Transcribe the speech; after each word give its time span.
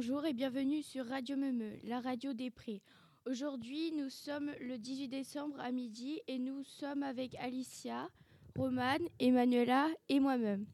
Bonjour 0.00 0.24
et 0.26 0.32
bienvenue 0.32 0.80
sur 0.80 1.06
Radio 1.06 1.36
Memeux, 1.36 1.76
la 1.82 1.98
radio 1.98 2.32
des 2.32 2.52
prés. 2.52 2.82
Aujourd'hui, 3.26 3.90
nous 3.90 4.10
sommes 4.10 4.52
le 4.60 4.78
18 4.78 5.08
décembre 5.08 5.58
à 5.58 5.72
midi 5.72 6.20
et 6.28 6.38
nous 6.38 6.62
sommes 6.62 7.02
avec 7.02 7.34
Alicia, 7.34 8.08
Romane, 8.56 9.02
Emmanuela 9.18 9.88
et 10.08 10.20
moi-même. 10.20 10.66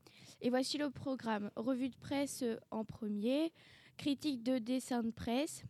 Et 0.43 0.51
voici 0.51 0.77
le 0.77 0.91
programme. 0.91 1.51
Revue 1.57 1.89
de 1.89 1.97
presse 1.97 2.45
en 2.71 2.85
premier, 2.85 3.51
critique 3.97 4.43
de 4.43 4.59
dessin 4.59 5.03
de 5.03 5.11
presse, 5.11 5.65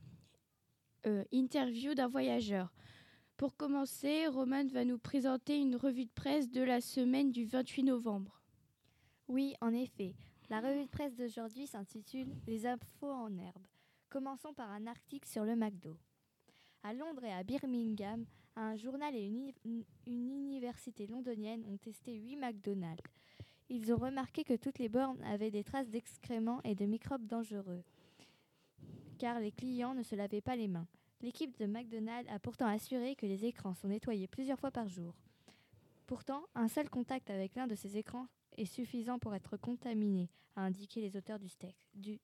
euh, 1.06 1.22
interview 1.30 1.94
d'un 1.94 2.08
voyageur. 2.08 2.74
Pour 3.36 3.56
commencer, 3.56 4.26
Romane 4.26 4.66
va 4.66 4.84
nous 4.84 4.98
présenter 4.98 5.58
une 5.58 5.76
revue 5.76 6.06
de 6.06 6.12
presse 6.12 6.50
de 6.50 6.62
la 6.62 6.80
semaine 6.80 7.30
du 7.30 7.44
28 7.44 7.84
novembre. 7.84 8.42
Oui, 9.28 9.54
en 9.60 9.72
effet. 9.72 10.16
La 10.50 10.60
revue 10.60 10.84
de 10.84 10.90
presse 10.90 11.14
d'aujourd'hui 11.14 11.66
s'intitule 11.66 12.28
Les 12.46 12.66
infos 12.66 13.10
en 13.10 13.34
herbe. 13.38 13.66
Commençons 14.10 14.52
par 14.52 14.70
un 14.70 14.86
article 14.86 15.26
sur 15.26 15.42
le 15.44 15.56
McDo. 15.56 15.96
À 16.82 16.92
Londres 16.92 17.24
et 17.24 17.32
à 17.32 17.42
Birmingham, 17.42 18.26
un 18.54 18.76
journal 18.76 19.14
et 19.16 19.24
une, 19.24 19.84
université 20.06 21.06
londonienne 21.06 21.64
ont 21.64 21.78
testé 21.78 22.16
8 22.16 22.36
McDonald's. 22.36 23.02
Ils 23.70 23.90
ont 23.90 23.96
remarqué 23.96 24.44
que 24.44 24.56
toutes 24.56 24.78
les 24.78 24.90
bornes 24.90 25.22
avaient 25.24 25.50
des 25.50 25.64
traces 25.64 25.88
d'excréments 25.88 26.60
et 26.62 26.74
de 26.74 26.84
microbes 26.84 27.26
dangereux, 27.26 27.82
car 29.18 29.40
les 29.40 29.50
clients 29.50 29.94
ne 29.94 30.02
se 30.02 30.14
lavaient 30.14 30.42
pas 30.42 30.56
les 30.56 30.68
mains. 30.68 30.86
L'équipe 31.22 31.58
de 31.58 31.64
McDonald's 31.64 32.30
a 32.30 32.38
pourtant 32.38 32.66
assuré 32.66 33.16
que 33.16 33.24
les 33.24 33.46
écrans 33.46 33.74
sont 33.74 33.88
nettoyés 33.88 34.28
plusieurs 34.28 34.60
fois 34.60 34.70
par 34.70 34.88
jour. 34.88 35.14
Pourtant, 36.06 36.42
un 36.54 36.68
seul 36.68 36.90
contact 36.90 37.30
avec 37.30 37.54
l'un 37.56 37.66
de 37.66 37.74
ces 37.74 37.96
écrans 37.96 38.26
est 38.56 38.66
suffisant 38.66 39.18
pour 39.18 39.34
être 39.34 39.56
contaminé, 39.56 40.30
a 40.56 40.62
indiqué 40.62 41.00
les 41.00 41.16
auteurs 41.16 41.38
du, 41.38 41.48
du 41.94 42.20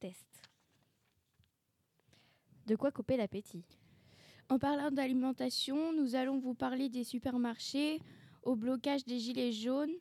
test. 0.00 0.26
De 2.66 2.76
quoi 2.76 2.92
couper 2.92 3.16
l'appétit? 3.16 3.64
En 4.48 4.58
parlant 4.58 4.90
d'alimentation, 4.90 5.92
nous 5.92 6.14
allons 6.14 6.38
vous 6.38 6.54
parler 6.54 6.88
des 6.88 7.04
supermarchés 7.04 8.00
au 8.42 8.56
blocage 8.56 9.04
des 9.04 9.18
gilets 9.18 9.52
jaunes, 9.52 9.94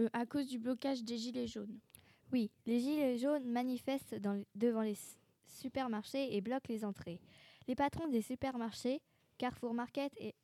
euh, 0.00 0.08
à 0.12 0.26
cause 0.26 0.46
du 0.46 0.58
blocage 0.58 1.02
des 1.02 1.16
gilets 1.16 1.46
jaunes. 1.46 1.78
Oui, 2.32 2.50
les 2.66 2.80
gilets 2.80 3.18
jaunes 3.18 3.48
manifestent 3.50 4.16
dans, 4.16 4.42
devant 4.54 4.82
les 4.82 4.98
supermarchés 5.46 6.36
et 6.36 6.40
bloquent 6.40 6.72
les 6.72 6.84
entrées. 6.84 7.20
Les 7.68 7.74
patrons 7.74 8.08
des 8.08 8.22
supermarchés, 8.22 9.00
Carrefour 9.38 9.74
Market 9.74 10.12
et 10.18 10.34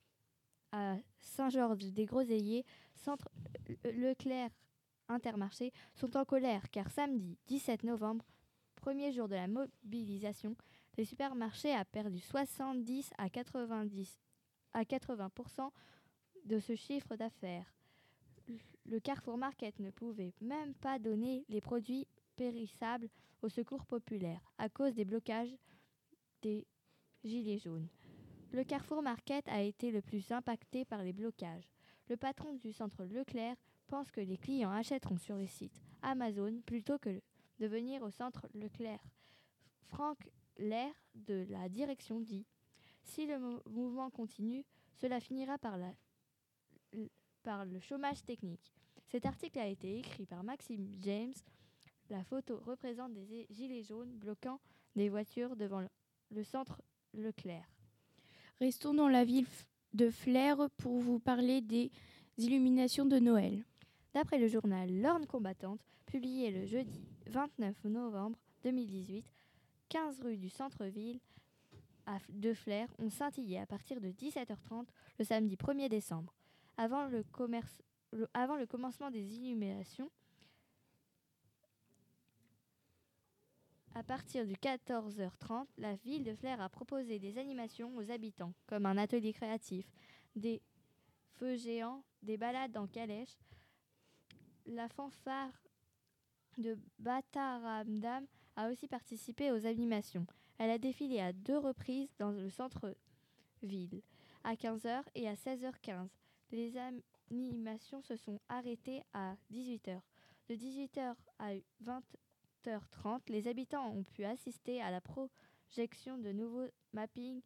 à 0.72 0.96
Saint-Georges 1.20 1.92
des 1.92 2.06
Groseilliers, 2.06 2.64
centre 2.94 3.28
Leclerc 3.84 4.50
Intermarché, 5.08 5.72
sont 5.94 6.16
en 6.16 6.24
colère 6.24 6.70
car 6.70 6.90
samedi 6.90 7.38
17 7.46 7.84
novembre, 7.84 8.24
premier 8.76 9.12
jour 9.12 9.28
de 9.28 9.34
la 9.34 9.46
mobilisation, 9.46 10.56
les 10.96 11.04
supermarchés 11.04 11.74
a 11.74 11.84
perdu 11.84 12.18
70 12.18 13.10
à 13.18 13.30
90 13.30 14.18
à 14.72 14.82
80% 14.82 15.70
de 16.44 16.58
ce 16.58 16.74
chiffre 16.74 17.16
d'affaires. 17.16 17.72
Le 18.86 18.98
Carrefour 18.98 19.38
Market 19.38 19.78
ne 19.78 19.90
pouvait 19.90 20.34
même 20.40 20.74
pas 20.74 20.98
donner 20.98 21.44
les 21.48 21.60
produits 21.60 22.06
périssables 22.36 23.08
au 23.42 23.48
secours 23.48 23.86
populaire 23.86 24.40
à 24.58 24.68
cause 24.68 24.94
des 24.94 25.04
blocages 25.04 25.54
des 26.42 26.66
gilets 27.22 27.58
jaunes. 27.58 27.88
Le 28.52 28.64
Carrefour 28.64 29.00
Market 29.00 29.48
a 29.48 29.62
été 29.62 29.90
le 29.90 30.02
plus 30.02 30.30
impacté 30.30 30.84
par 30.84 31.02
les 31.02 31.14
blocages. 31.14 31.70
Le 32.10 32.18
patron 32.18 32.52
du 32.52 32.70
centre 32.70 33.02
Leclerc 33.06 33.56
pense 33.86 34.10
que 34.10 34.20
les 34.20 34.36
clients 34.36 34.70
achèteront 34.70 35.16
sur 35.16 35.36
les 35.36 35.46
sites 35.46 35.80
Amazon 36.02 36.60
plutôt 36.66 36.98
que 36.98 37.22
de 37.60 37.66
venir 37.66 38.02
au 38.02 38.10
centre 38.10 38.46
Leclerc. 38.52 39.00
Franck 39.86 40.18
Lair 40.58 40.92
de 41.14 41.46
la 41.48 41.70
direction 41.70 42.20
dit 42.20 42.44
Si 43.02 43.26
le 43.26 43.38
mouvement 43.70 44.10
continue, 44.10 44.66
cela 45.00 45.18
finira 45.18 45.56
par, 45.56 45.78
le 46.92 47.80
chômage 47.80 48.22
technique. 48.22 48.74
Cet 49.06 49.24
article 49.24 49.60
a 49.60 49.66
été 49.66 49.98
écrit 49.98 50.26
par 50.26 50.44
Maxime 50.44 50.92
James. 51.00 51.32
La 52.10 52.22
photo 52.22 52.58
représente 52.58 53.14
des 53.14 53.46
gilets 53.48 53.82
jaunes 53.82 54.12
bloquant 54.12 54.60
des 54.94 55.08
voitures 55.08 55.56
devant 55.56 55.88
le 56.30 56.44
centre 56.44 56.82
Leclerc. 57.14 57.71
Restons 58.60 58.94
dans 58.94 59.08
la 59.08 59.24
ville 59.24 59.46
de 59.92 60.10
Flers 60.10 60.70
pour 60.76 61.00
vous 61.00 61.18
parler 61.18 61.60
des 61.60 61.90
illuminations 62.38 63.04
de 63.04 63.18
Noël. 63.18 63.64
D'après 64.14 64.38
le 64.38 64.46
journal 64.46 64.90
L'Orne 65.00 65.26
combattante, 65.26 65.80
publié 66.06 66.50
le 66.50 66.66
jeudi 66.66 67.08
29 67.26 67.84
novembre 67.84 68.38
2018, 68.62 69.24
15 69.88 70.20
rues 70.20 70.36
du 70.36 70.48
centre-ville 70.48 71.18
de 72.28 72.52
Flers 72.52 72.88
ont 72.98 73.10
scintillé 73.10 73.58
à 73.58 73.66
partir 73.66 74.00
de 74.00 74.08
17h30 74.08 74.86
le 75.18 75.24
samedi 75.24 75.56
1er 75.56 75.88
décembre. 75.88 76.34
Avant 76.76 77.06
le, 77.06 77.24
avant 78.34 78.56
le 78.56 78.66
commencement 78.66 79.10
des 79.10 79.36
illuminations, 79.36 80.10
À 83.94 84.02
partir 84.02 84.46
du 84.46 84.54
14h30, 84.54 85.66
la 85.76 85.96
ville 85.96 86.24
de 86.24 86.34
Flers 86.34 86.62
a 86.62 86.70
proposé 86.70 87.18
des 87.18 87.36
animations 87.36 87.94
aux 87.94 88.10
habitants, 88.10 88.54
comme 88.66 88.86
un 88.86 88.96
atelier 88.96 89.34
créatif, 89.34 89.86
des 90.34 90.62
feux 91.34 91.56
géants, 91.56 92.02
des 92.22 92.38
balades 92.38 92.76
en 92.78 92.86
calèche. 92.86 93.36
La 94.64 94.88
fanfare 94.88 95.52
de 96.56 96.78
Bataramdam 96.98 98.26
a 98.56 98.70
aussi 98.70 98.88
participé 98.88 99.52
aux 99.52 99.66
animations. 99.66 100.26
Elle 100.56 100.70
a 100.70 100.78
défilé 100.78 101.20
à 101.20 101.34
deux 101.34 101.58
reprises 101.58 102.14
dans 102.18 102.30
le 102.30 102.48
centre-ville, 102.48 104.02
à 104.42 104.54
15h 104.54 105.02
et 105.14 105.28
à 105.28 105.34
16h15. 105.34 106.08
Les 106.50 106.74
animations 107.30 108.00
se 108.00 108.16
sont 108.16 108.40
arrêtées 108.48 109.02
à 109.12 109.36
18h. 109.52 110.00
De 110.48 110.54
18h 110.54 111.14
à 111.38 111.54
20h, 111.84 112.02
30 112.90 113.28
les 113.28 113.48
habitants 113.48 113.90
ont 113.90 114.04
pu 114.04 114.24
assister 114.24 114.80
à 114.80 114.90
la 114.90 115.00
projection 115.00 116.18
de 116.18 116.32
nouveaux 116.32 116.68
mappings 116.92 117.42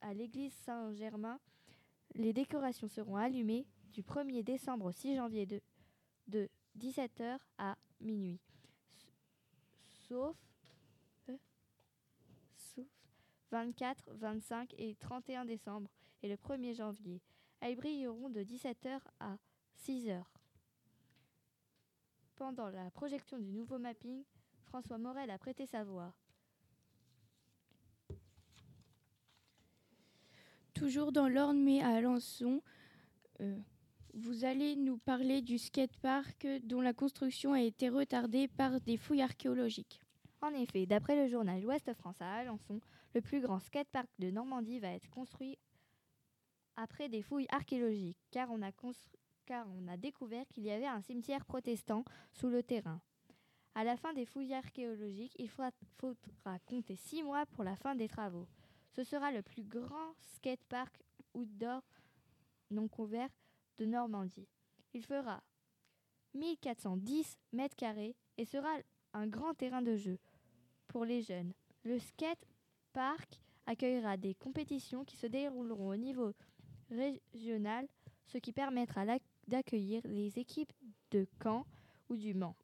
à 0.00 0.14
l'église 0.14 0.52
Saint-Germain. 0.64 1.40
Les 2.14 2.32
décorations 2.32 2.88
seront 2.88 3.16
allumées 3.16 3.66
du 3.92 4.02
1er 4.02 4.42
décembre 4.42 4.86
au 4.86 4.92
6 4.92 5.16
janvier 5.16 5.46
de, 5.46 5.60
de 6.28 6.48
17h 6.78 7.38
à 7.58 7.76
minuit. 8.00 8.40
Sauf, 10.08 10.36
24, 13.50 14.10
25 14.14 14.74
et 14.78 14.94
31 14.96 15.44
décembre 15.44 15.90
et 16.22 16.28
le 16.28 16.36
1er 16.36 16.74
janvier. 16.74 17.20
Elles 17.60 17.76
brilleront 17.76 18.28
de 18.28 18.42
17h 18.42 19.00
à 19.20 19.36
6h. 19.84 20.22
Pendant 22.38 22.68
la 22.70 22.88
projection 22.92 23.36
du 23.36 23.50
nouveau 23.50 23.78
mapping, 23.78 24.22
François 24.66 24.96
Morel 24.96 25.28
a 25.28 25.38
prêté 25.38 25.66
sa 25.66 25.82
voix. 25.82 26.14
Toujours 30.72 31.10
dans 31.10 31.26
l'Orne, 31.26 31.60
mais 31.60 31.82
à 31.82 31.88
Alençon, 31.88 32.62
euh, 33.40 33.58
vous 34.14 34.44
allez 34.44 34.76
nous 34.76 34.98
parler 34.98 35.42
du 35.42 35.58
skatepark 35.58 36.46
dont 36.62 36.80
la 36.80 36.94
construction 36.94 37.54
a 37.54 37.60
été 37.60 37.88
retardée 37.88 38.46
par 38.46 38.80
des 38.82 38.96
fouilles 38.96 39.22
archéologiques. 39.22 40.00
En 40.40 40.50
effet, 40.50 40.86
d'après 40.86 41.16
le 41.16 41.28
journal 41.28 41.66
Ouest 41.66 41.92
France 41.94 42.20
à 42.20 42.34
Alençon, 42.34 42.80
le 43.16 43.20
plus 43.20 43.40
grand 43.40 43.58
skatepark 43.58 44.08
de 44.20 44.30
Normandie 44.30 44.78
va 44.78 44.92
être 44.92 45.10
construit 45.10 45.58
après 46.76 47.08
des 47.08 47.22
fouilles 47.22 47.48
archéologiques, 47.50 48.16
car 48.30 48.48
on 48.52 48.62
a 48.62 48.70
construit 48.70 49.18
car 49.48 49.66
on 49.78 49.88
a 49.88 49.96
découvert 49.96 50.46
qu'il 50.48 50.64
y 50.64 50.70
avait 50.70 50.86
un 50.86 51.00
cimetière 51.00 51.46
protestant 51.46 52.04
sous 52.34 52.50
le 52.50 52.62
terrain. 52.62 53.00
À 53.74 53.82
la 53.82 53.96
fin 53.96 54.12
des 54.12 54.26
fouilles 54.26 54.52
archéologiques, 54.52 55.34
il 55.38 55.48
faudra, 55.48 56.58
compter 56.66 56.96
six 56.96 57.22
mois 57.22 57.46
pour 57.46 57.64
la 57.64 57.74
fin 57.74 57.94
des 57.94 58.08
travaux. 58.08 58.46
Ce 58.90 59.04
sera 59.04 59.32
le 59.32 59.40
plus 59.40 59.62
grand 59.64 60.12
skatepark 60.34 61.02
outdoor 61.32 61.80
non 62.70 62.88
couvert 62.88 63.30
de 63.78 63.86
Normandie. 63.86 64.48
Il 64.92 65.02
fera 65.02 65.42
1410 66.34 67.38
mètres 67.52 67.76
carrés 67.76 68.16
et 68.36 68.44
sera 68.44 68.68
un 69.14 69.26
grand 69.26 69.54
terrain 69.54 69.80
de 69.80 69.96
jeu 69.96 70.18
pour 70.88 71.06
les 71.06 71.22
jeunes. 71.22 71.54
Le 71.84 71.98
skatepark 71.98 73.40
accueillera 73.64 74.18
des 74.18 74.34
compétitions 74.34 75.06
qui 75.06 75.16
se 75.16 75.26
dérouleront 75.26 75.88
au 75.88 75.96
niveau 75.96 76.34
régional, 76.90 77.88
ce 78.26 78.36
qui 78.36 78.52
permettra 78.52 79.06
d'accueillir 79.48 80.02
les 80.04 80.38
équipes 80.38 80.72
de 81.10 81.26
Caen 81.42 81.66
ou 82.08 82.16
du 82.16 82.34
Mans. 82.34 82.56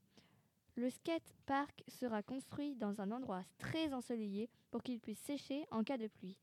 Le 0.76 0.90
skate 0.90 1.34
park 1.46 1.84
sera 1.88 2.22
construit 2.22 2.74
dans 2.74 3.00
un 3.00 3.10
endroit 3.12 3.44
très 3.58 3.92
ensoleillé 3.92 4.48
pour 4.70 4.82
qu'il 4.82 5.00
puisse 5.00 5.20
sécher 5.20 5.64
en 5.70 5.84
cas 5.84 5.98
de 5.98 6.08
pluie. 6.08 6.36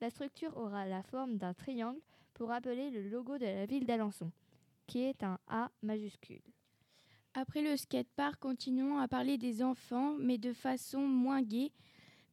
La 0.00 0.10
structure 0.10 0.56
aura 0.56 0.86
la 0.86 1.02
forme 1.02 1.36
d'un 1.36 1.54
triangle 1.54 2.00
pour 2.32 2.48
rappeler 2.48 2.90
le 2.90 3.08
logo 3.08 3.38
de 3.38 3.44
la 3.44 3.66
ville 3.66 3.86
d'Alençon, 3.86 4.32
qui 4.86 5.02
est 5.02 5.22
un 5.22 5.38
A 5.48 5.70
majuscule. 5.82 6.42
Après 7.34 7.62
le 7.62 7.76
skatepark, 7.76 8.40
continuons 8.40 8.98
à 8.98 9.08
parler 9.08 9.38
des 9.38 9.62
enfants, 9.62 10.14
mais 10.18 10.38
de 10.38 10.52
façon 10.52 11.00
moins 11.00 11.42
gaie, 11.42 11.72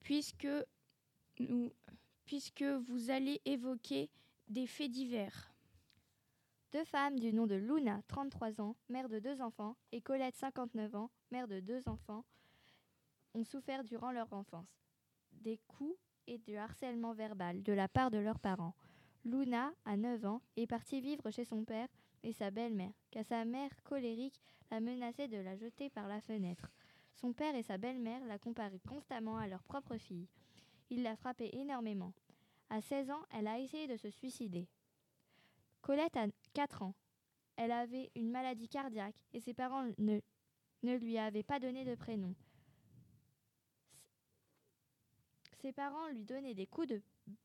puisque, 0.01 0.47
nous, 1.39 1.71
puisque 2.25 2.63
vous 2.63 3.09
allez 3.09 3.41
évoquer 3.45 4.09
des 4.47 4.67
faits 4.67 4.91
divers. 4.91 5.50
Deux 6.71 6.85
femmes 6.85 7.19
du 7.19 7.33
nom 7.33 7.47
de 7.47 7.55
Luna, 7.55 8.01
33 8.07 8.61
ans, 8.61 8.77
mère 8.87 9.09
de 9.09 9.19
deux 9.19 9.41
enfants, 9.41 9.75
et 9.91 9.99
Colette, 9.99 10.37
59 10.37 10.95
ans, 10.95 11.11
mère 11.29 11.49
de 11.49 11.59
deux 11.59 11.89
enfants, 11.89 12.23
ont 13.33 13.43
souffert 13.43 13.83
durant 13.83 14.11
leur 14.11 14.31
enfance 14.31 14.81
des 15.33 15.57
coups 15.67 15.97
et 16.27 16.37
du 16.37 16.55
harcèlement 16.55 17.13
verbal 17.13 17.61
de 17.63 17.73
la 17.73 17.89
part 17.89 18.09
de 18.09 18.19
leurs 18.19 18.39
parents. 18.39 18.75
Luna, 19.25 19.73
à 19.83 19.97
9 19.97 20.25
ans, 20.25 20.41
est 20.55 20.67
partie 20.67 21.01
vivre 21.01 21.29
chez 21.29 21.43
son 21.43 21.65
père 21.65 21.89
et 22.23 22.31
sa 22.31 22.51
belle-mère, 22.51 22.93
car 23.09 23.25
sa 23.25 23.43
mère 23.43 23.71
colérique 23.83 24.39
la 24.69 24.79
menaçait 24.79 25.27
de 25.27 25.37
la 25.37 25.57
jeter 25.57 25.89
par 25.89 26.07
la 26.07 26.21
fenêtre. 26.21 26.71
Son 27.15 27.33
père 27.33 27.55
et 27.55 27.63
sa 27.63 27.77
belle-mère 27.77 28.23
la 28.25 28.39
comparaient 28.39 28.81
constamment 28.87 29.37
à 29.37 29.47
leur 29.47 29.63
propre 29.63 29.97
fille. 29.97 30.29
Il 30.89 31.03
la 31.03 31.17
frappait 31.17 31.51
énormément. 31.53 32.13
À 32.69 32.81
16 32.81 33.11
ans, 33.11 33.23
elle 33.31 33.47
a 33.47 33.59
essayé 33.59 33.87
de 33.87 33.97
se 33.97 34.09
suicider. 34.09 34.67
Colette 35.81 36.15
4 36.53 36.83
ans. 36.83 36.95
Elle 37.55 37.71
avait 37.71 38.11
une 38.15 38.31
maladie 38.31 38.67
cardiaque 38.67 39.15
et 39.33 39.39
ses 39.39 39.53
parents 39.53 39.85
ne, 39.97 40.19
lui 40.83 41.17
avaient 41.17 41.43
pas 41.43 41.59
donné 41.59 41.85
de 41.85 41.95
prénom. 41.95 42.33
Ses 45.59 45.71
parents 45.73 46.07
lui 46.07 46.25
donnaient 46.25 46.55
des 46.55 46.65
coups 46.65 46.87
de 46.87 47.01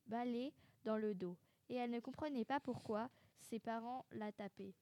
balai 0.06 0.54
dans 0.84 0.96
le 0.96 1.14
dos 1.14 1.36
et 1.68 1.74
elle 1.74 1.90
ne 1.90 2.00
comprenait 2.00 2.44
pas 2.44 2.60
pourquoi 2.60 3.10
ses 3.40 3.58
parents 3.58 4.06
la 4.12 4.32
tapaient. 4.32 4.74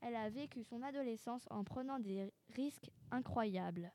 Elle 0.00 0.16
a 0.16 0.30
vécu 0.30 0.64
son 0.64 0.82
adolescence 0.82 1.46
en 1.50 1.62
prenant 1.62 1.98
des 1.98 2.32
risques 2.54 2.90
incroyables. 3.10 3.92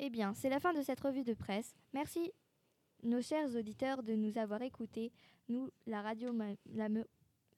Eh 0.00 0.10
bien, 0.10 0.34
c'est 0.34 0.48
la 0.48 0.60
fin 0.60 0.72
de 0.72 0.82
cette 0.82 1.00
revue 1.00 1.24
de 1.24 1.34
presse. 1.34 1.76
Merci, 1.92 2.32
nos 3.02 3.22
chers 3.22 3.54
auditeurs, 3.56 4.02
de 4.02 4.14
nous 4.14 4.38
avoir 4.38 4.62
écoutés, 4.62 5.12
nous, 5.48 5.70
la 5.86 6.02
radio, 6.02 6.32
la, 6.74 6.88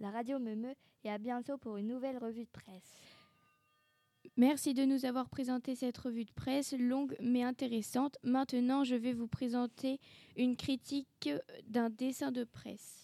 la 0.01 0.11
radio 0.11 0.39
Meumeu, 0.39 0.75
et 1.05 1.11
à 1.11 1.19
bientôt 1.19 1.59
pour 1.59 1.77
une 1.77 1.89
nouvelle 1.89 2.19
revue 2.19 2.45
de 2.45 2.51
presse. 2.51 2.93
Merci 4.37 4.73
de 4.73 4.85
nous 4.85 5.05
avoir 5.05 5.29
présenté 5.29 5.75
cette 5.75 5.99
revue 5.99 6.25
de 6.25 6.33
presse 6.33 6.73
longue 6.73 7.17
mais 7.21 7.43
intéressante. 7.43 8.17
Maintenant, 8.23 8.83
je 8.85 8.95
vais 8.95 9.13
vous 9.13 9.27
présenter 9.27 10.01
une 10.37 10.57
critique 10.57 11.29
d'un 11.67 11.91
dessin 11.91 12.33
de 12.33 12.45
presse. 12.45 13.02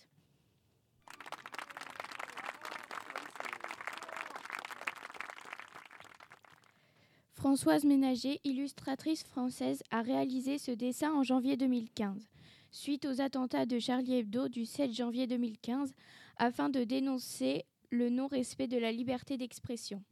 Françoise 7.49 7.85
Ménager, 7.85 8.43
illustratrice 8.45 9.25
française, 9.25 9.83
a 9.91 10.03
réalisé 10.03 10.59
ce 10.59 10.71
dessin 10.71 11.15
en 11.15 11.23
janvier 11.23 11.57
2015, 11.57 12.29
suite 12.73 13.07
aux 13.07 13.23
attentats 13.23 13.65
de 13.65 13.79
Charlie 13.79 14.17
Hebdo 14.17 14.49
du 14.49 14.67
7 14.67 14.93
janvier 14.93 15.27
2015, 15.27 15.95
afin 16.37 16.69
de 16.69 16.85
dénoncer 16.85 17.65
le 17.89 18.11
non-respect 18.11 18.67
de 18.67 18.77
la 18.77 18.93
liberté 18.93 19.39
d'expression. 19.39 20.05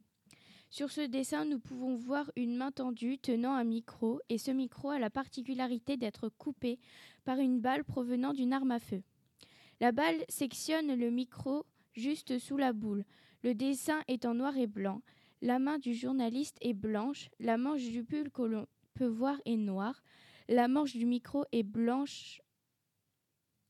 Sur 0.70 0.90
ce 0.90 1.02
dessin, 1.02 1.44
nous 1.44 1.58
pouvons 1.58 1.94
voir 1.94 2.32
une 2.36 2.56
main 2.56 2.72
tendue 2.72 3.18
tenant 3.18 3.52
un 3.52 3.64
micro, 3.64 4.18
et 4.30 4.38
ce 4.38 4.50
micro 4.50 4.88
a 4.88 4.98
la 4.98 5.10
particularité 5.10 5.98
d'être 5.98 6.30
coupé 6.30 6.78
par 7.26 7.38
une 7.38 7.60
balle 7.60 7.84
provenant 7.84 8.32
d'une 8.32 8.54
arme 8.54 8.70
à 8.70 8.78
feu. 8.78 9.02
La 9.80 9.92
balle 9.92 10.24
sectionne 10.30 10.94
le 10.94 11.10
micro 11.10 11.66
juste 11.92 12.38
sous 12.38 12.56
la 12.56 12.72
boule. 12.72 13.04
Le 13.42 13.52
dessin 13.54 14.00
est 14.08 14.24
en 14.24 14.32
noir 14.32 14.56
et 14.56 14.66
blanc. 14.66 15.02
La 15.42 15.58
main 15.58 15.78
du 15.78 15.94
journaliste 15.94 16.56
est 16.60 16.74
blanche, 16.74 17.28
la 17.38 17.58
manche 17.58 17.82
du 17.82 18.02
pull 18.04 18.30
que 18.30 18.42
l'on 18.42 18.66
peut 18.94 19.06
voir 19.06 19.40
est 19.44 19.56
noire, 19.56 20.02
la 20.48 20.68
manche 20.68 20.96
du 20.96 21.06
micro 21.06 21.44
est 21.52 21.62
blanche 21.62 22.40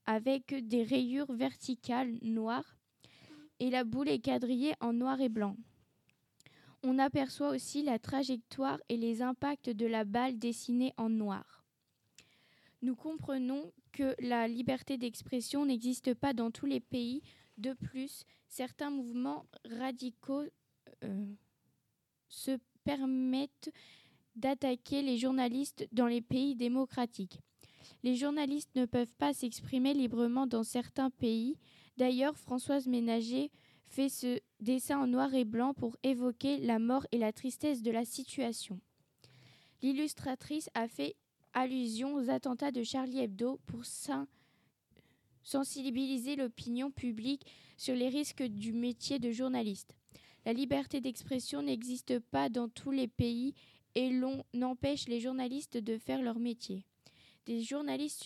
avec 0.04 0.54
des 0.68 0.84
rayures 0.84 1.32
verticales 1.32 2.18
noires 2.22 2.76
et 3.58 3.70
la 3.70 3.84
boule 3.84 4.08
est 4.08 4.20
quadrillée 4.20 4.74
en 4.80 4.92
noir 4.92 5.20
et 5.20 5.28
blanc. 5.28 5.56
On 6.82 6.98
aperçoit 6.98 7.50
aussi 7.50 7.82
la 7.82 7.98
trajectoire 7.98 8.78
et 8.88 8.96
les 8.96 9.22
impacts 9.22 9.70
de 9.70 9.86
la 9.86 10.04
balle 10.04 10.38
dessinée 10.38 10.92
en 10.96 11.08
noir. 11.08 11.64
Nous 12.82 12.94
comprenons 12.94 13.72
que 13.90 14.14
la 14.20 14.46
liberté 14.46 14.98
d'expression 14.98 15.66
n'existe 15.66 16.14
pas 16.14 16.32
dans 16.32 16.50
tous 16.50 16.66
les 16.66 16.80
pays. 16.80 17.22
De 17.56 17.72
plus, 17.72 18.24
certains 18.46 18.90
mouvements 18.90 19.46
radicaux 19.64 20.44
euh, 21.02 21.26
se 22.36 22.58
permettent 22.84 23.72
d'attaquer 24.36 25.02
les 25.02 25.16
journalistes 25.16 25.88
dans 25.92 26.06
les 26.06 26.20
pays 26.20 26.54
démocratiques. 26.54 27.40
Les 28.02 28.14
journalistes 28.14 28.74
ne 28.76 28.84
peuvent 28.84 29.14
pas 29.18 29.32
s'exprimer 29.32 29.94
librement 29.94 30.46
dans 30.46 30.62
certains 30.62 31.10
pays. 31.10 31.56
D'ailleurs, 31.96 32.36
Françoise 32.36 32.86
Ménager 32.86 33.50
fait 33.88 34.08
ce 34.08 34.40
dessin 34.60 34.98
en 34.98 35.06
noir 35.06 35.32
et 35.34 35.44
blanc 35.44 35.72
pour 35.72 35.96
évoquer 36.02 36.58
la 36.58 36.78
mort 36.78 37.06
et 37.10 37.18
la 37.18 37.32
tristesse 37.32 37.82
de 37.82 37.90
la 37.90 38.04
situation. 38.04 38.78
L'illustratrice 39.82 40.68
a 40.74 40.88
fait 40.88 41.16
allusion 41.54 42.14
aux 42.14 42.28
attentats 42.28 42.72
de 42.72 42.82
Charlie 42.82 43.20
Hebdo 43.20 43.60
pour 43.66 43.82
sensibiliser 45.42 46.36
l'opinion 46.36 46.90
publique 46.90 47.46
sur 47.78 47.94
les 47.94 48.08
risques 48.08 48.42
du 48.42 48.72
métier 48.72 49.18
de 49.18 49.30
journaliste. 49.30 49.96
La 50.46 50.52
liberté 50.52 51.00
d'expression 51.00 51.60
n'existe 51.60 52.20
pas 52.20 52.48
dans 52.48 52.68
tous 52.68 52.92
les 52.92 53.08
pays 53.08 53.52
et 53.96 54.10
l'on 54.10 54.44
empêche 54.62 55.08
les 55.08 55.18
journalistes 55.18 55.76
de 55.76 55.98
faire 55.98 56.22
leur 56.22 56.38
métier. 56.38 56.86
Des 57.46 57.62
journalistes 57.62 58.22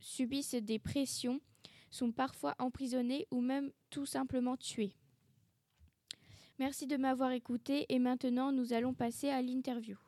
subissent, 0.00 0.54
des 0.54 0.78
pressions 0.78 1.42
sont 1.90 2.10
parfois 2.10 2.54
emprisonnés 2.58 3.26
ou 3.30 3.42
même 3.42 3.70
tout 3.90 4.06
simplement 4.06 4.56
tués. 4.56 4.96
Merci 6.58 6.86
de 6.86 6.96
m'avoir 6.96 7.32
écouté 7.32 7.84
et 7.90 7.98
maintenant 7.98 8.50
nous 8.50 8.72
allons 8.72 8.94
passer 8.94 9.28
à 9.28 9.42
l'interview. 9.42 9.98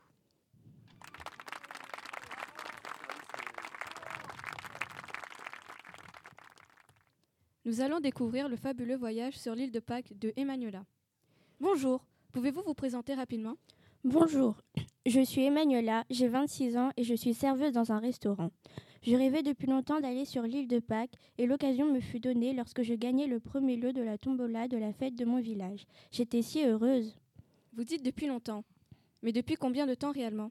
Nous 7.67 7.81
allons 7.81 7.99
découvrir 7.99 8.51
le 8.51 8.57
fabuleux 8.57 8.97
voyage 8.97 9.39
sur 9.39 9.55
l'île 9.55 9.71
de 9.71 9.81
Pâques 9.81 10.13
de 10.19 10.35
Emmanuela. 10.37 10.85
Bonjour, 11.61 12.05
pouvez-vous 12.33 12.61
vous 12.61 12.75
présenter 12.75 13.15
rapidement? 13.15 13.55
Bonjour, 14.05 14.59
je 15.07 15.23
suis 15.23 15.45
Emmanuela, 15.45 16.05
j'ai 16.11 16.29
26 16.29 16.77
ans 16.77 16.91
et 16.99 17.05
je 17.05 17.15
suis 17.15 17.33
serveuse 17.33 17.73
dans 17.73 17.91
un 17.91 18.01
restaurant. 18.01 18.51
Je 19.03 19.17
rêvais 19.17 19.43
depuis 19.43 19.67
longtemps 19.67 19.99
d'aller 19.99 20.27
sur 20.27 20.43
l'île 20.43 20.69
de 20.69 20.79
Pâques 20.79 21.15
et 21.39 21.47
l'occasion 21.47 21.91
me 21.91 22.01
fut 22.01 22.21
donnée 22.21 22.53
lorsque 22.53 22.83
je 22.83 22.93
gagnais 22.93 23.27
le 23.27 23.41
premier 23.41 23.77
lot 23.77 23.93
de 23.93 24.03
la 24.03 24.19
tombola 24.19 24.69
de 24.69 24.77
la 24.77 24.93
fête 24.93 25.15
de 25.15 25.25
mon 25.25 25.41
village. 25.41 25.87
J'étais 26.11 26.43
si 26.43 26.67
heureuse. 26.67 27.17
Vous 27.73 27.85
dites 27.85 28.05
depuis 28.05 28.27
longtemps. 28.27 28.65
Mais 29.23 29.33
depuis 29.33 29.55
combien 29.55 29.87
de 29.87 29.95
temps 29.95 30.13
réellement? 30.13 30.51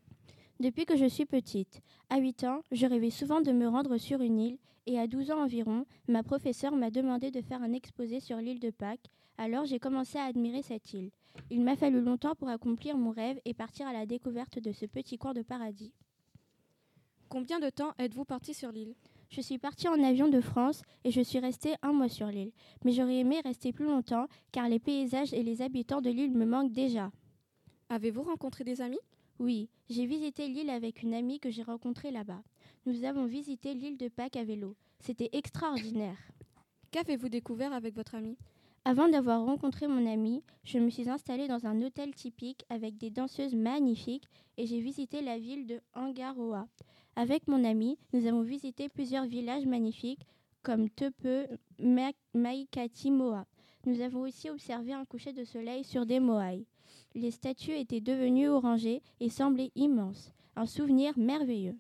Depuis 0.63 0.86
que 0.86 0.96
je 0.96 1.08
suis 1.08 1.25
petite. 1.25 1.82
À 2.10 2.20
8 2.20 2.46
ans, 2.46 2.62
je 2.72 2.86
rêvais 2.86 3.10
souvent 3.10 3.41
de 3.41 3.51
me 3.51 3.67
rendre 3.67 3.98
sur 3.98 4.22
une 4.22 4.39
île 4.39 4.58
et 4.86 4.98
à 4.98 5.08
12 5.08 5.32
ans 5.32 5.43
environ, 5.43 5.86
ma 6.08 6.24
professeure 6.24 6.74
m'a 6.74 6.89
demandé 6.89 7.32
de 7.32 7.41
faire 7.41 7.62
un 7.62 7.74
exposé 7.74 8.22
sur 8.22 8.38
l'île 8.38 8.62
de 8.62 8.70
Pâques. 8.70 9.12
Alors 9.38 9.65
j'ai 9.65 9.79
commencé 9.79 10.17
à 10.17 10.24
admirer 10.24 10.62
cette 10.62 10.93
île. 10.93 11.12
Il 11.50 11.65
m'a 11.65 11.75
fallu 11.75 12.00
longtemps 12.00 12.34
pour 12.36 12.48
accomplir 12.48 12.96
mon 12.96 13.12
rêve 13.12 13.41
et 13.43 13.53
partir 13.53 13.88
à 13.88 13.91
la 13.91 14.05
découverte 14.05 14.58
de 14.58 14.72
ce 14.72 14.86
petit 14.86 15.17
coin 15.17 15.34
de 15.34 15.41
paradis. 15.41 15.91
Combien 17.27 17.60
de 17.60 17.70
temps 17.70 17.91
êtes-vous 18.00 18.24
parti 18.24 18.53
sur 18.53 18.72
l'île? 18.72 18.96
Je 19.32 19.41
suis 19.41 19.58
partie 19.58 19.89
en 19.89 20.01
avion 20.01 20.29
de 20.29 20.39
France 20.39 20.82
et 21.03 21.12
je 21.12 21.20
suis 21.20 21.39
restée 21.39 21.74
un 21.82 21.91
mois 21.91 22.08
sur 22.08 22.27
l'île. 22.27 22.53
Mais 22.86 22.93
j'aurais 22.93 23.17
aimé 23.17 23.41
rester 23.43 23.74
plus 23.74 23.86
longtemps 23.86 24.27
car 24.53 24.70
les 24.70 24.79
paysages 24.79 25.34
et 25.34 25.43
les 25.43 25.62
habitants 25.62 26.00
de 26.00 26.10
l'île 26.10 26.32
me 26.32 26.46
manquent 26.46 26.72
déjà. 26.72 27.12
Avez-vous 27.89 28.24
rencontré 28.24 28.63
des 28.63 28.79
amis? 28.79 29.01
Oui, 29.40 29.70
j'ai 29.90 30.06
visité 30.06 30.48
l'île 30.48 30.70
avec 30.70 31.02
une 31.02 31.13
amie 31.13 31.40
que 31.40 31.50
j'ai 31.50 31.63
rencontrée 31.63 32.12
là-bas. 32.12 32.44
Nous 32.86 33.04
avons 33.04 33.25
visité 33.25 33.74
l'île 33.74 33.98
de 33.98 34.08
Pâques 34.08 34.36
à 34.36 34.44
vélo. 34.44 34.75
C'était 35.00 35.30
extraordinaire. 35.34 36.18
Qu'avez-vous 36.92 37.30
découvert 37.30 37.74
avec 37.74 37.96
votre 37.96 38.16
amie? 38.16 38.38
Avant 38.86 39.08
d'avoir 39.08 39.46
rencontré 39.46 39.88
mon 39.88 40.06
ami, 40.06 40.44
je 40.63 40.78
me 40.78 40.90
suis 40.90 41.10
installée 41.10 41.48
dans 41.48 41.66
un 41.66 41.82
hôtel 41.82 42.13
typique 42.13 42.66
avec 42.70 42.98
des 42.98 43.10
danseuses 43.10 43.56
magnifiques 43.56 44.28
et 44.58 44.68
j'ai 44.68 44.82
visité 44.82 45.22
la 45.22 45.40
ville 45.40 45.66
de 45.66 45.80
Angaroa. 45.94 46.68
Avec 47.16 47.48
mon 47.48 47.63
ami, 47.63 47.98
nous 48.12 48.28
avons 48.28 48.42
visité 48.42 48.90
plusieurs 48.90 49.25
villages 49.25 49.66
magnifiques 49.66 50.28
comme 50.62 50.90
Tepe, 50.90 51.50
Maikati, 52.34 53.12
Moa. 53.12 53.46
Nous 53.86 54.02
avons 54.02 54.22
aussi 54.22 54.50
observé 54.50 54.94
un 54.94 55.06
coucher 55.06 55.34
de 55.34 55.44
soleil 55.44 55.84
sur 55.84 56.06
des 56.06 56.20
moaïs. 56.20 56.66
Les 57.15 57.29
statues 57.29 57.77
étaient 57.77 58.01
devenues 58.01 58.50
orangées 58.50 59.03
et 59.20 59.29
semblaient 59.29 59.72
immenses. 59.75 60.34
Un 60.55 60.65
souvenir 60.65 61.17
merveilleux. 61.17 61.75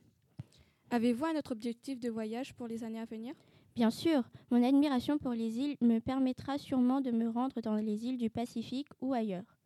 Avez-vous 0.91 1.25
un 1.25 1.35
autre 1.37 1.53
objectif 1.53 1.99
de 1.99 2.09
voyage 2.09 2.53
pour 2.53 2.67
les 2.67 2.83
années 2.83 2.99
à 2.99 3.05
venir? 3.05 3.33
Bien 3.75 3.89
sûr, 3.89 4.29
mon 4.51 4.63
admiration 4.63 5.17
pour 5.17 5.31
les 5.31 5.57
îles 5.57 5.75
me 5.81 5.97
permettra 5.97 6.59
sûrement 6.59 7.01
de 7.01 7.09
me 7.09 7.29
rendre 7.29 7.61
dans 7.61 7.77
les 7.77 8.05
îles 8.05 8.19
du 8.19 8.29
Pacifique 8.29 8.89
ou 9.01 9.13
ailleurs. 9.13 9.57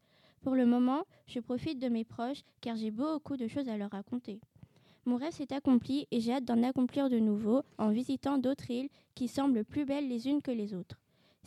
Pour 0.41 0.55
le 0.55 0.65
moment, 0.65 1.03
je 1.27 1.41
profite 1.41 1.79
de 1.79 1.89
mes 1.89 2.05
proches 2.05 2.43
car 2.61 2.77
j'ai 2.77 2.91
beaucoup 2.91 3.35
de 3.35 3.49
choses 3.49 3.67
à 3.67 3.75
leur 3.75 3.91
raconter. 3.91 4.39
Mon 5.03 5.17
rêve 5.17 5.33
s'est 5.33 5.53
accompli 5.53 6.07
et 6.11 6.21
j'ai 6.21 6.31
hâte 6.31 6.45
d'en 6.45 6.63
accomplir 6.63 7.09
de 7.09 7.19
nouveau 7.19 7.63
en 7.77 7.89
visitant 7.89 8.37
d'autres 8.37 8.71
îles 8.71 8.89
qui 9.15 9.27
semblent 9.27 9.65
plus 9.65 9.83
belles 9.83 10.07
les 10.07 10.29
unes 10.29 10.41
que 10.41 10.51
les 10.51 10.73
autres. 10.73 10.97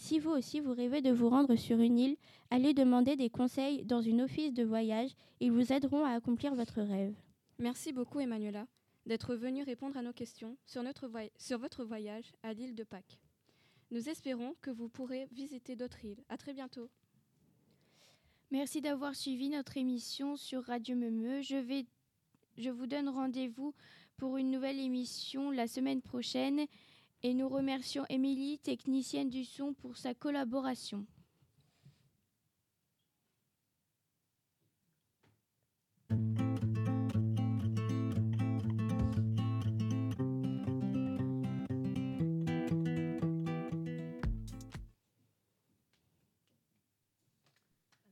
Si 0.01 0.19
vous 0.19 0.31
aussi 0.31 0.61
vous 0.61 0.73
rêvez 0.73 1.03
de 1.03 1.13
vous 1.13 1.29
rendre 1.29 1.57
sur 1.57 1.79
une 1.79 1.99
île, 1.99 2.17
allez 2.51 2.73
demander 2.73 3.17
des 3.17 3.29
conseils 3.29 3.85
dans 3.85 4.01
une 4.01 4.23
office 4.23 4.55
de 4.55 4.65
voyage, 4.65 5.11
ils 5.41 5.53
vous 5.53 5.75
aideront 5.75 6.07
à 6.07 6.13
accomplir 6.13 6.55
votre 6.55 6.81
rêve. 6.81 7.15
Merci 7.59 7.93
beaucoup 7.93 8.19
Emmanuela 8.19 8.67
d'être 9.05 9.35
venue 9.35 9.63
répondre 9.63 9.99
à 9.99 10.03
nos 10.03 10.15
questions 10.15 10.57
sur, 10.65 10.83
notre 10.83 11.11
sur 11.37 11.59
votre 11.59 11.85
voyage 11.85 12.33
à 12.43 12.55
l'île 12.55 12.75
de 12.75 12.83
Pâques. 12.83 13.19
Nous 13.91 14.09
espérons 14.09 14.55
que 14.63 14.71
vous 14.71 14.89
pourrez 14.89 15.29
visiter 15.33 15.77
d'autres 15.77 16.03
îles. 16.03 16.25
À 16.31 16.39
très 16.39 16.55
bientôt. 16.55 16.89
Merci 18.51 18.81
d'avoir 18.81 19.15
suivi 19.15 19.51
notre 19.51 19.77
émission 19.77 20.35
sur 20.35 20.65
Radio 20.65 20.97
Memeux. 20.97 21.43
Je 21.43 21.57
vais 21.57 21.85
je 22.57 22.71
vous 22.71 22.87
donne 22.87 23.11
rendez-vous 23.11 23.75
pour 24.17 24.39
une 24.39 24.51
nouvelle 24.51 24.81
émission 24.81 25.51
la 25.51 25.67
semaine 25.67 26.01
prochaine 26.01 26.67
et 27.23 27.35
nous 27.35 27.49
remercions 27.49 28.07
Émilie, 28.09 28.59
technicienne 28.59 29.29
du 29.29 29.45
son, 29.45 29.75
pour 29.75 29.99
sa 29.99 30.15
collaboration. 30.15 31.07